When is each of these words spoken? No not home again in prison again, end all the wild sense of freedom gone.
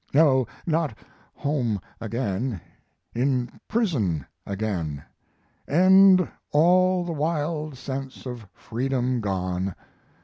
No 0.15 0.47
not 0.65 0.97
home 1.35 1.79
again 1.99 2.59
in 3.13 3.59
prison 3.67 4.25
again, 4.47 5.03
end 5.67 6.27
all 6.51 7.03
the 7.05 7.11
wild 7.11 7.77
sense 7.77 8.25
of 8.25 8.47
freedom 8.51 9.19
gone. 9.21 9.75